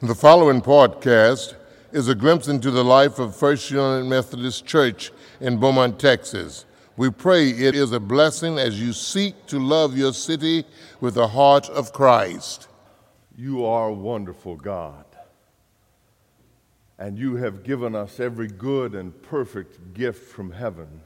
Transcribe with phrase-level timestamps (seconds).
[0.00, 1.56] The following podcast
[1.90, 6.66] is a glimpse into the life of First United Methodist Church in Beaumont, Texas.
[6.96, 10.64] We pray it is a blessing as you seek to love your city
[11.00, 12.68] with the heart of Christ.
[13.36, 15.04] You are a wonderful God.
[16.96, 21.00] And you have given us every good and perfect gift from heaven.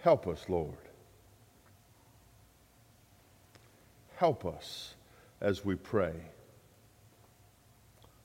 [0.00, 0.83] Help us, Lord.
[4.16, 4.94] Help us
[5.40, 6.14] as we pray.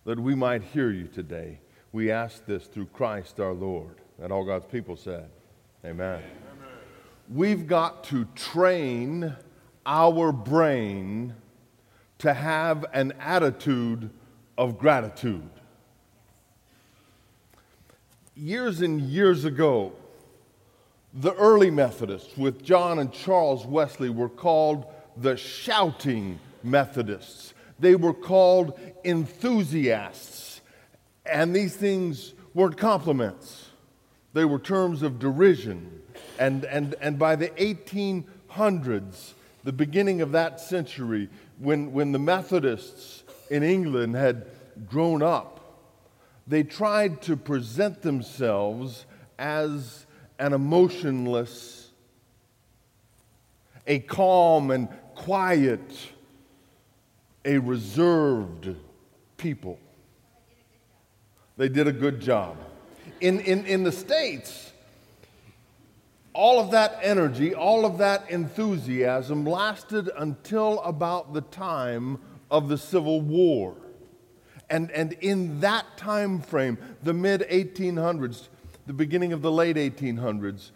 [0.06, 1.60] That we might hear you today.
[1.92, 3.96] We ask this through Christ our Lord.
[4.22, 5.30] And all God's people said,
[5.86, 6.22] Amen.
[6.22, 6.24] Amen.
[7.30, 9.36] We've got to train
[9.86, 11.36] our brain
[12.20, 14.10] to have an attitude
[14.58, 15.50] of gratitude.
[18.36, 19.94] Years and years ago,
[21.14, 24.86] the early Methodists with John and Charles Wesley were called
[25.22, 27.54] the shouting Methodists.
[27.80, 30.62] They were called enthusiasts.
[31.26, 33.70] And these things weren't compliments,
[34.34, 36.02] they were terms of derision.
[36.38, 43.24] And, and, and by the 1800s, the beginning of that century, when, when the Methodists
[43.50, 44.46] in England had
[44.88, 45.60] grown up,
[46.48, 49.06] they tried to present themselves
[49.38, 50.06] as
[50.40, 51.92] an emotionless,
[53.86, 54.88] a calm and
[55.20, 55.82] quiet,
[57.44, 58.76] a reserved
[59.38, 59.78] people.
[61.58, 62.58] They did a good job.
[63.20, 64.72] In, in, in the States,
[66.34, 72.78] all of that energy, all of that enthusiasm lasted until about the time of the
[72.78, 73.76] Civil War.
[74.70, 78.48] And, and in that time frame, the mid 1800s,
[78.88, 80.72] the beginning of the late 1800s,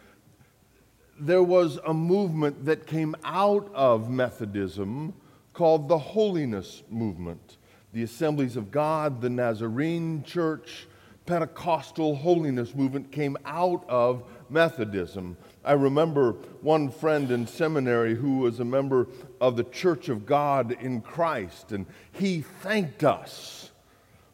[1.26, 5.14] there was a movement that came out of Methodism
[5.54, 7.58] called the Holiness Movement.
[7.94, 10.86] The Assemblies of God, the Nazarene Church,
[11.26, 15.38] Pentecostal Holiness Movement came out of Methodism.
[15.64, 19.08] I remember one friend in seminary who was a member
[19.40, 23.72] of the Church of God in Christ, and he thanked us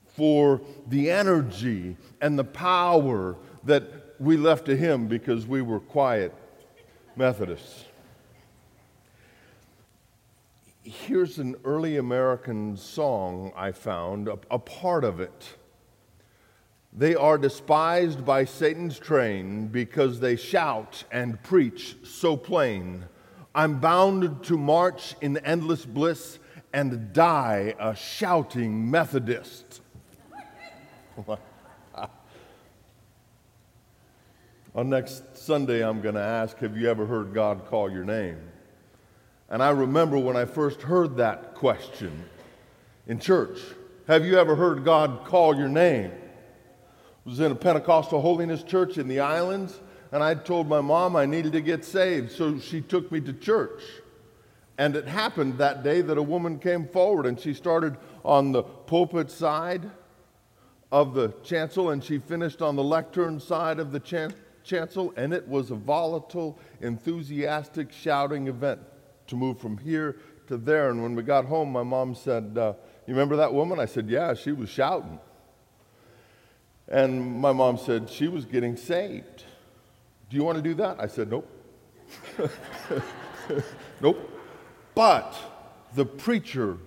[0.08, 3.36] for the energy and the power
[3.66, 3.84] that
[4.20, 6.34] we left to him because we were quiet
[7.20, 7.84] Methodists.
[10.84, 15.58] Here's an early American song I found, a, a part of it.
[16.94, 23.04] They are despised by Satan's train because they shout and preach so plain.
[23.54, 26.40] I'm bound to march in endless bliss
[26.72, 29.82] and die a shouting Methodist.
[34.76, 38.38] On next Sunday, I'm going to ask, Have you ever heard God call your name?
[39.50, 42.24] And I remember when I first heard that question
[43.08, 43.58] in church
[44.08, 46.12] Have you ever heard God call your name?
[46.12, 49.80] I was in a Pentecostal holiness church in the islands,
[50.12, 53.34] and I told my mom I needed to get saved, so she took me to
[53.34, 53.82] church.
[54.78, 58.64] And it happened that day that a woman came forward and she started on the
[58.64, 59.90] pulpit side
[60.92, 65.34] of the chancel and she finished on the lectern side of the chancel chancel, and
[65.34, 68.80] it was a volatile, enthusiastic shouting event
[69.28, 70.90] to move from here to there.
[70.90, 72.74] And when we got home, my mom said, uh,
[73.08, 73.80] You remember that woman?
[73.80, 75.20] I said, Yeah, she was shouting.
[76.88, 79.44] And my mom said, She was getting saved.
[80.30, 81.00] Do you want to do that?
[81.00, 81.50] I said, Nope.
[84.02, 84.32] nope.
[84.94, 85.36] But
[85.96, 86.78] the preacher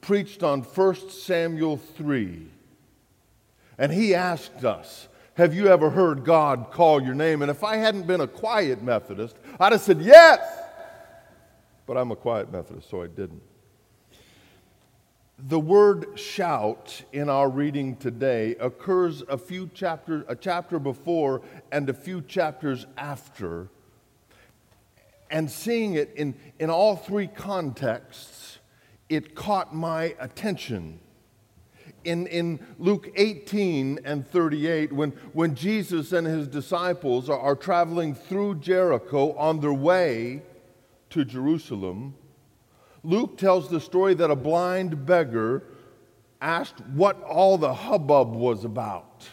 [0.00, 2.46] preached on 1 Samuel 3,
[3.78, 5.08] and he asked us,
[5.40, 7.40] have you ever heard God call your name?
[7.40, 10.38] And if I hadn't been a quiet Methodist, I'd have said, Yes!
[11.86, 13.40] But I'm a quiet Methodist, so I didn't.
[15.38, 21.40] The word shout in our reading today occurs a few chapters, a chapter before
[21.72, 23.68] and a few chapters after.
[25.30, 28.58] And seeing it in, in all three contexts,
[29.08, 31.00] it caught my attention
[32.04, 38.14] in, in Luke 18 and 38, when, when Jesus and his disciples are, are traveling
[38.14, 40.42] through Jericho on their way
[41.10, 42.14] to Jerusalem,
[43.02, 45.64] Luke tells the story that a blind beggar
[46.40, 49.28] asked what all the hubbub was about.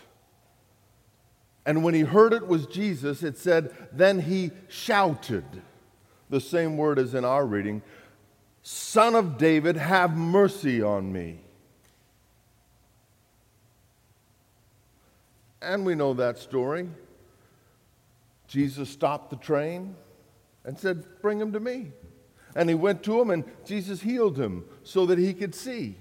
[1.65, 5.43] And when he heard it was Jesus, it said, then he shouted,
[6.29, 7.81] the same word as in our reading,
[8.61, 11.39] Son of David, have mercy on me.
[15.62, 16.89] And we know that story.
[18.48, 19.95] Jesus stopped the train
[20.63, 21.92] and said, Bring him to me.
[22.56, 25.95] And he went to him, and Jesus healed him so that he could see.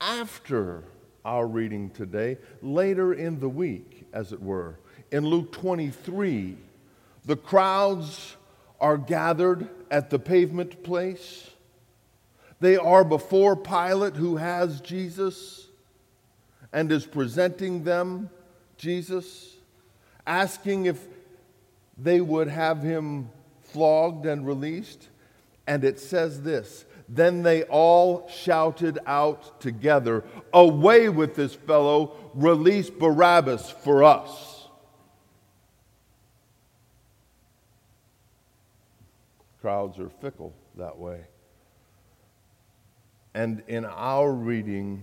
[0.00, 0.84] After
[1.24, 4.78] our reading today, later in the week, as it were,
[5.10, 6.56] in Luke 23,
[7.24, 8.36] the crowds
[8.80, 11.50] are gathered at the pavement place.
[12.60, 15.66] They are before Pilate, who has Jesus
[16.72, 18.30] and is presenting them
[18.76, 19.56] Jesus,
[20.26, 21.06] asking if
[21.96, 23.30] they would have him
[23.62, 25.08] flogged and released.
[25.66, 32.90] And it says this Then they all shouted out together, Away with this fellow, release
[32.90, 34.68] Barabbas for us.
[39.60, 41.22] Crowds are fickle that way.
[43.34, 45.02] And in our reading,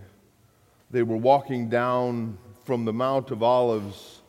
[0.94, 4.22] they were walking down from the Mount of Olives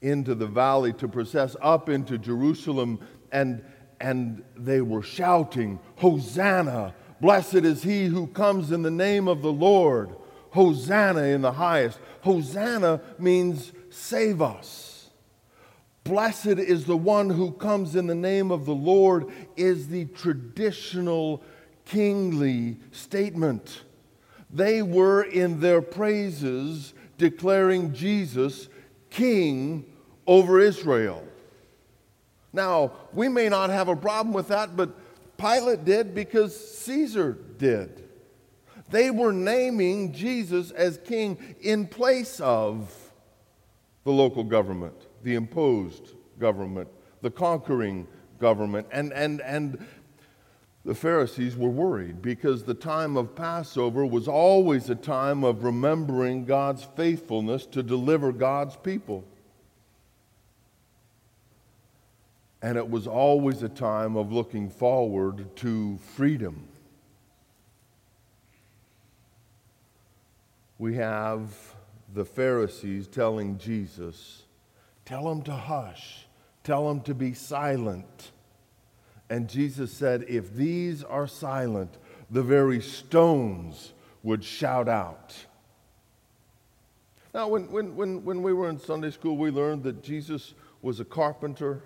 [0.00, 2.98] into the valley to process up into Jerusalem,
[3.30, 3.62] and,
[4.00, 6.94] and they were shouting, Hosanna!
[7.20, 10.16] Blessed is he who comes in the name of the Lord.
[10.50, 11.98] Hosanna in the highest.
[12.22, 15.10] Hosanna means save us.
[16.04, 21.44] Blessed is the one who comes in the name of the Lord, is the traditional
[21.84, 23.82] kingly statement.
[24.52, 28.68] They were in their praises declaring Jesus
[29.10, 29.84] king
[30.26, 31.24] over Israel.
[32.52, 34.90] Now, we may not have a problem with that, but
[35.38, 38.08] Pilate did because Caesar did.
[38.90, 42.94] They were naming Jesus as king in place of
[44.04, 46.88] the local government, the imposed government,
[47.22, 48.06] the conquering
[48.38, 48.86] government.
[48.92, 49.84] And, and, and
[50.84, 56.44] the Pharisees were worried because the time of Passover was always a time of remembering
[56.44, 59.24] God's faithfulness to deliver God's people.
[62.60, 66.66] And it was always a time of looking forward to freedom.
[70.78, 71.54] We have
[72.12, 74.42] the Pharisees telling Jesus,
[75.04, 76.26] Tell him to hush,
[76.64, 78.32] tell him to be silent.
[79.32, 81.96] And Jesus said, If these are silent,
[82.30, 85.34] the very stones would shout out.
[87.32, 90.52] Now, when, when, when, when we were in Sunday school, we learned that Jesus
[90.82, 91.80] was a carpenter,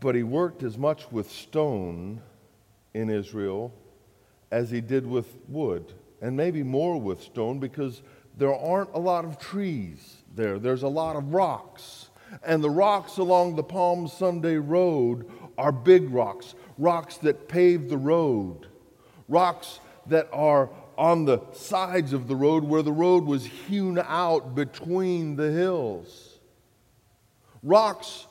[0.00, 2.20] but he worked as much with stone
[2.94, 3.72] in Israel
[4.50, 8.02] as he did with wood, and maybe more with stone because
[8.36, 10.58] there aren't a lot of trees there.
[10.58, 12.07] There's a lot of rocks.
[12.42, 17.96] And the rocks along the Palm Sunday Road are big rocks, rocks that pave the
[17.96, 18.68] road,
[19.28, 24.54] rocks that are on the sides of the road where the road was hewn out
[24.54, 26.38] between the hills.
[27.62, 28.26] Rocks,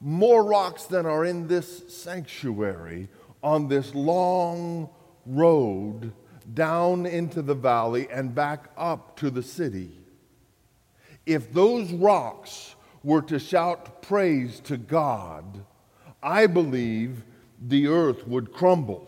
[0.00, 3.08] more rocks than are in this sanctuary
[3.42, 4.88] on this long
[5.26, 6.12] road
[6.52, 9.98] down into the valley and back up to the city.
[11.26, 12.73] If those rocks
[13.04, 15.64] were to shout praise to God,
[16.22, 17.22] I believe
[17.60, 19.06] the earth would crumble.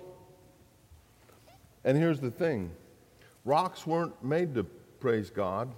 [1.83, 2.71] And here's the thing
[3.45, 4.65] rocks weren't made to
[5.01, 5.73] praise God,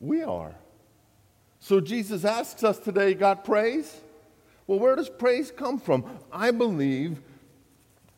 [0.00, 0.54] we are.
[1.60, 4.00] So Jesus asks us today, got praise?
[4.66, 6.04] Well, where does praise come from?
[6.32, 7.20] I believe,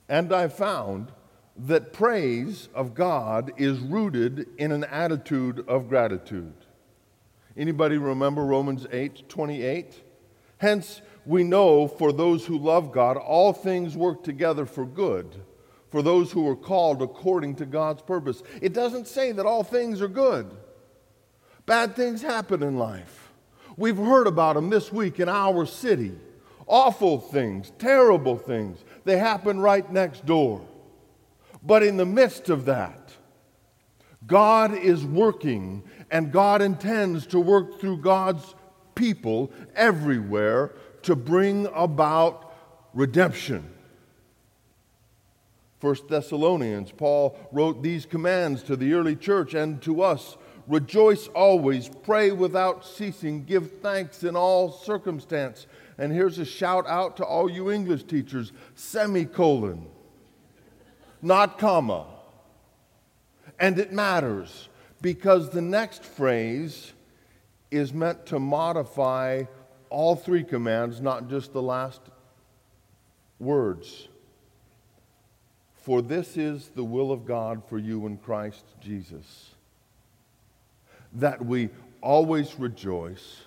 [0.09, 1.11] and I found,
[1.56, 6.54] that praise of God is rooted in an attitude of gratitude.
[7.57, 9.95] Anybody remember Romans 8 28?
[10.59, 15.35] Hence, we know for those who love God, all things work together for good,
[15.90, 18.42] for those who are called according to God's purpose.
[18.61, 20.50] It doesn't say that all things are good.
[21.66, 23.30] Bad things happen in life.
[23.76, 26.12] We've heard about them this week in our city.
[26.66, 28.85] Awful things, terrible things.
[29.04, 30.66] They happen right next door.
[31.62, 33.00] But in the midst of that,
[34.27, 38.55] God is working and God intends to work through God's
[38.95, 40.73] people everywhere
[41.03, 42.55] to bring about
[42.93, 43.69] redemption.
[45.79, 50.37] First Thessalonians, Paul wrote these commands to the early church and to us
[50.71, 55.67] Rejoice always, pray without ceasing, give thanks in all circumstance.
[55.99, 59.87] And here's a shout out to all you English teachers semicolon,
[61.21, 62.07] not comma.
[63.61, 64.71] And it matters
[65.02, 66.95] because the next phrase
[67.71, 69.45] is meant to modify
[69.90, 72.00] all three commands, not just the last
[73.38, 74.09] words.
[75.83, 79.50] For this is the will of God for you in Christ Jesus,
[81.14, 81.69] that we
[82.00, 83.43] always rejoice,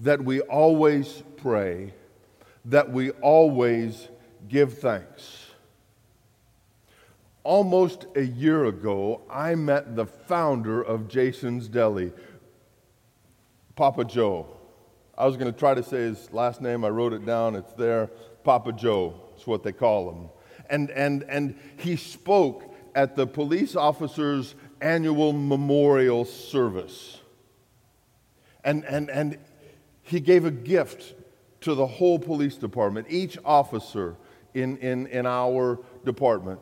[0.00, 1.92] that we always pray,
[2.66, 4.08] that we always
[4.48, 5.41] give thanks.
[7.44, 12.12] Almost a year ago, I met the founder of Jason's Deli,
[13.74, 14.46] Papa Joe.
[15.18, 16.84] I was going to try to say his last name.
[16.84, 17.56] I wrote it down.
[17.56, 18.10] It's there.
[18.44, 19.14] Papa Joe.
[19.34, 20.28] It's what they call him.
[20.70, 27.18] And, and, and he spoke at the police officer's annual memorial service.
[28.64, 29.38] And, and, and
[30.02, 31.14] he gave a gift
[31.62, 34.16] to the whole police department, each officer
[34.54, 36.60] in, in, in our department.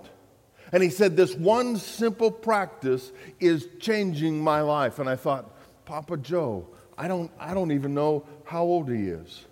[0.73, 4.99] And he said, This one simple practice is changing my life.
[4.99, 5.51] And I thought,
[5.85, 9.47] Papa Joe, I don't, I don't even know how old he is.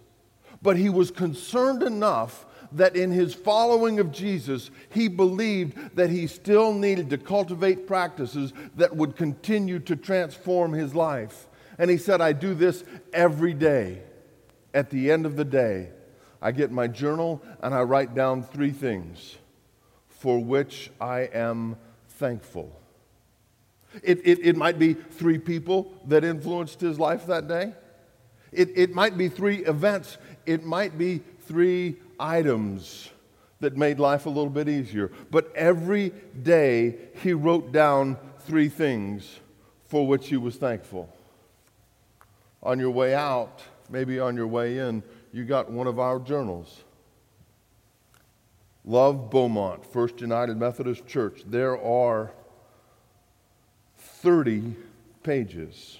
[0.63, 6.27] But he was concerned enough that in his following of Jesus, he believed that he
[6.27, 11.47] still needed to cultivate practices that would continue to transform his life.
[11.79, 14.03] And he said, I do this every day.
[14.75, 15.91] At the end of the day,
[16.43, 19.39] I get my journal and I write down three things
[20.19, 21.77] for which I am
[22.09, 22.79] thankful.
[24.03, 27.73] It, it, it might be three people that influenced his life that day.
[28.53, 30.19] It, it might be three events.
[30.45, 33.11] It might be three items
[33.61, 35.11] that made life a little bit easier.
[35.31, 39.41] But every day he wrote down three things
[39.85, 41.09] for which he was thankful.
[42.63, 46.83] On your way out, maybe on your way in, you got one of our journals.
[48.89, 51.43] Love Beaumont, First United Methodist Church.
[51.47, 52.33] There are
[53.99, 54.75] 30
[55.23, 55.99] pages.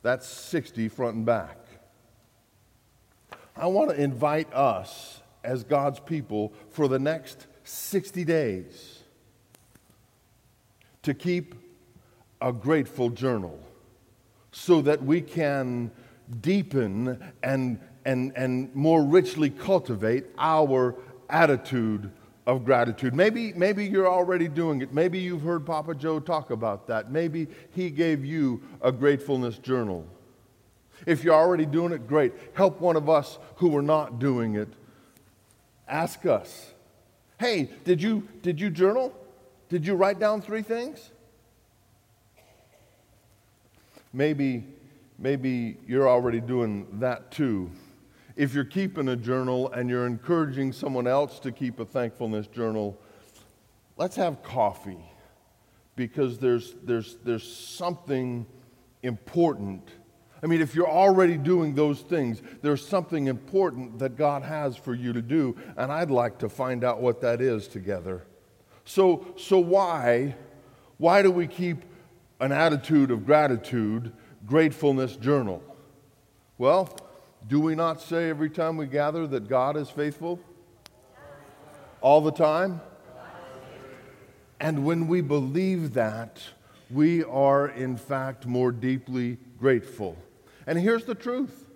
[0.00, 1.58] That's 60 front and back.
[3.54, 9.02] I want to invite us as God's people for the next 60 days
[11.02, 11.54] to keep
[12.40, 13.60] a grateful journal
[14.52, 15.90] so that we can
[16.40, 20.94] deepen and, and, and more richly cultivate our
[21.30, 22.10] attitude
[22.46, 23.14] of gratitude.
[23.14, 24.92] Maybe, maybe you're already doing it.
[24.92, 27.10] Maybe you've heard Papa Joe talk about that.
[27.10, 30.06] Maybe he gave you a gratefulness journal.
[31.06, 32.32] If you're already doing it, great.
[32.54, 34.68] Help one of us who are not doing it.
[35.88, 36.72] Ask us.
[37.38, 39.14] Hey, did you, did you journal?
[39.68, 41.10] Did you write down three things?
[44.12, 44.64] Maybe,
[45.18, 47.70] maybe you're already doing that too.
[48.36, 53.00] If you're keeping a journal and you're encouraging someone else to keep a thankfulness journal,
[53.96, 55.04] let's have coffee
[55.96, 58.46] because there's, there's, there's something
[59.02, 59.90] important
[60.42, 64.92] I mean, if you're already doing those things, there's something important that God has for
[64.92, 68.24] you to do, and I'd like to find out what that is together.
[68.84, 70.34] So, so why,
[70.98, 71.84] why do we keep
[72.40, 74.12] an attitude of gratitude,
[74.44, 75.62] gratefulness journal?
[76.58, 76.96] Well,
[77.48, 80.40] do we not say every time we gather that God is faithful?
[82.00, 82.80] All the time?
[84.60, 86.40] And when we believe that,
[86.90, 90.16] we are in fact more deeply grateful.
[90.66, 91.66] And here's the truth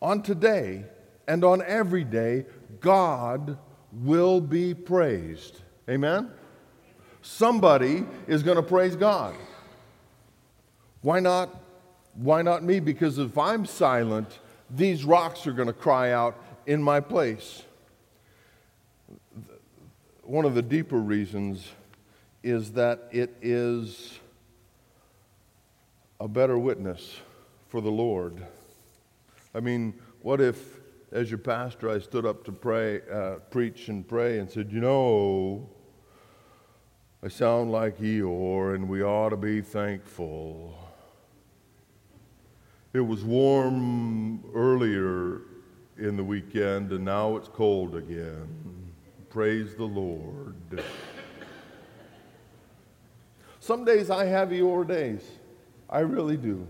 [0.00, 0.84] on today
[1.26, 2.46] and on every day,
[2.80, 3.58] God
[3.92, 5.60] will be praised.
[5.88, 6.30] Amen?
[7.22, 9.34] Somebody is going to praise God.
[11.00, 11.62] Why not?
[12.14, 12.80] Why not me?
[12.80, 14.38] Because if I'm silent,
[14.74, 17.62] these rocks are going to cry out in my place.
[20.22, 21.66] One of the deeper reasons
[22.42, 24.18] is that it is
[26.20, 27.20] a better witness
[27.68, 28.44] for the Lord.
[29.54, 30.80] I mean, what if,
[31.12, 34.80] as your pastor, I stood up to pray, uh, preach and pray and said, You
[34.80, 35.68] know,
[37.22, 40.83] I sound like Eeyore, and we ought to be thankful.
[42.94, 45.40] It was warm earlier
[45.98, 48.92] in the weekend, and now it's cold again.
[49.30, 50.54] Praise the Lord.
[53.58, 55.28] Some days I have Eeyore days.
[55.90, 56.68] I really do.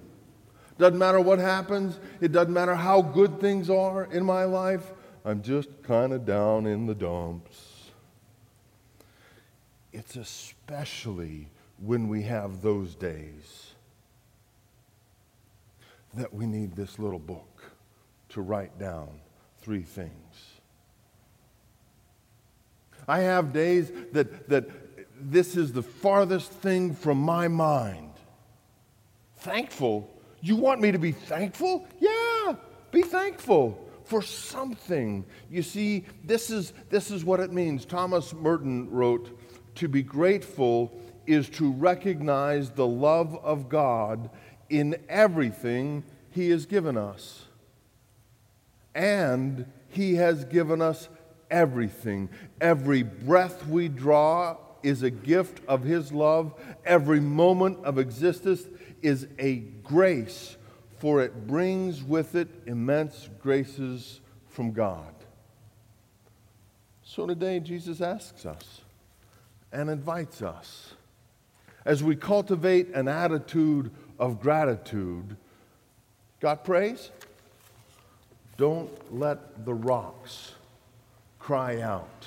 [0.79, 4.93] Doesn't matter what happens, it doesn't matter how good things are in my life,
[5.27, 7.91] I'm just kind of down in the dumps.
[9.93, 13.74] It's especially when we have those days
[16.17, 17.63] that we need this little book
[18.31, 19.09] to write down
[19.59, 20.11] three things.
[23.07, 24.69] I have days that, that
[25.21, 28.13] this is the farthest thing from my mind.
[29.37, 30.11] Thankful
[30.45, 31.87] you want me to be thankful?
[31.99, 32.57] Yeah,
[32.91, 35.25] be thankful for something.
[35.49, 37.87] You see, this is, this is what it means.
[37.87, 39.41] Thomas Merton wrote
[39.77, 40.93] To be grateful
[41.27, 44.29] is to recognize the love of God
[44.69, 47.45] in everything He has given us.
[48.95, 51.09] And He has given us
[51.51, 52.29] everything.
[52.61, 56.55] Every breath we draw is a gift of His love.
[56.85, 58.67] Every moment of existence
[59.03, 60.57] is a grace,
[60.99, 65.15] for it brings with it immense graces from God.
[67.03, 68.81] So today, Jesus asks us
[69.73, 70.95] and invites us
[71.85, 75.37] as we cultivate an attitude of gratitude.
[76.41, 77.11] God praise?
[78.57, 80.53] Don't let the rocks
[81.39, 82.27] cry out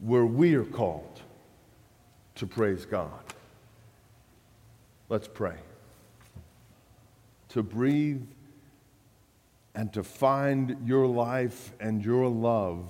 [0.00, 1.20] where we are called
[2.36, 3.10] to praise God.
[5.08, 5.56] Let's pray.
[7.50, 8.26] To breathe
[9.74, 12.86] and to find your life and your love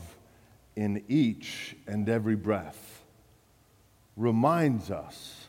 [0.77, 3.03] in each and every breath
[4.17, 5.42] reminds us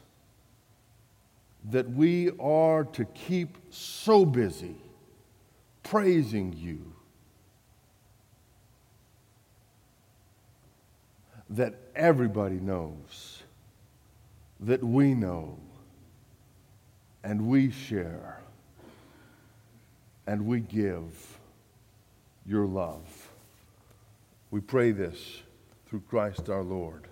[1.69, 4.75] that we are to keep so busy
[5.83, 6.93] praising you
[11.49, 13.43] that everybody knows
[14.59, 15.57] that we know
[17.23, 18.39] and we share
[20.25, 21.37] and we give
[22.45, 23.29] your love.
[24.51, 25.41] We pray this
[25.87, 27.07] through Christ our Lord.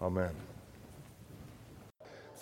[0.00, 0.53] Amen.